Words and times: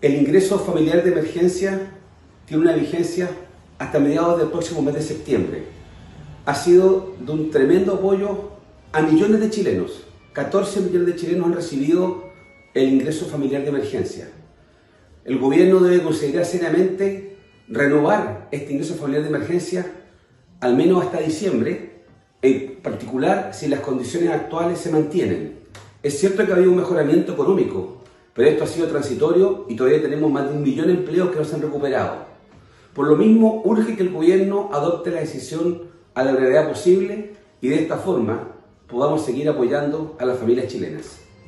El 0.00 0.14
ingreso 0.14 0.60
familiar 0.60 1.02
de 1.02 1.10
emergencia 1.10 1.90
tiene 2.46 2.62
una 2.62 2.76
vigencia 2.76 3.30
hasta 3.78 3.98
mediados 3.98 4.38
del 4.38 4.48
próximo 4.48 4.80
mes 4.80 4.94
de 4.94 5.02
septiembre. 5.02 5.64
Ha 6.46 6.54
sido 6.54 7.14
de 7.18 7.32
un 7.32 7.50
tremendo 7.50 7.94
apoyo 7.94 8.50
a 8.92 9.02
millones 9.02 9.40
de 9.40 9.50
chilenos. 9.50 10.04
14 10.34 10.82
millones 10.82 11.06
de 11.08 11.16
chilenos 11.16 11.46
han 11.46 11.54
recibido 11.54 12.22
el 12.74 12.90
ingreso 12.90 13.26
familiar 13.26 13.62
de 13.62 13.70
emergencia. 13.70 14.28
El 15.24 15.38
gobierno 15.38 15.80
debe 15.80 16.00
considerar 16.00 16.44
seriamente 16.44 17.36
renovar 17.66 18.46
este 18.52 18.74
ingreso 18.74 18.94
familiar 18.94 19.22
de 19.24 19.30
emergencia 19.30 19.84
al 20.60 20.76
menos 20.76 21.04
hasta 21.04 21.18
diciembre, 21.18 22.04
en 22.40 22.76
particular 22.82 23.50
si 23.52 23.66
las 23.66 23.80
condiciones 23.80 24.30
actuales 24.30 24.78
se 24.78 24.92
mantienen. 24.92 25.58
Es 26.04 26.20
cierto 26.20 26.46
que 26.46 26.52
ha 26.52 26.54
habido 26.54 26.70
un 26.70 26.76
mejoramiento 26.76 27.32
económico, 27.32 27.98
pero 28.38 28.50
esto 28.50 28.62
ha 28.62 28.68
sido 28.68 28.86
transitorio 28.86 29.64
y 29.68 29.74
todavía 29.74 30.00
tenemos 30.00 30.30
más 30.30 30.48
de 30.48 30.54
un 30.54 30.62
millón 30.62 30.86
de 30.86 30.92
empleos 30.92 31.30
que 31.30 31.38
no 31.38 31.44
se 31.44 31.56
han 31.56 31.60
recuperado. 31.60 32.18
Por 32.94 33.08
lo 33.08 33.16
mismo, 33.16 33.62
urge 33.64 33.96
que 33.96 34.04
el 34.04 34.12
gobierno 34.12 34.70
adopte 34.72 35.10
la 35.10 35.18
decisión 35.18 35.82
a 36.14 36.22
la 36.22 36.30
brevedad 36.30 36.68
posible 36.68 37.32
y 37.60 37.66
de 37.66 37.82
esta 37.82 37.96
forma 37.96 38.54
podamos 38.86 39.24
seguir 39.24 39.48
apoyando 39.48 40.14
a 40.20 40.24
las 40.24 40.38
familias 40.38 40.68
chilenas. 40.68 41.18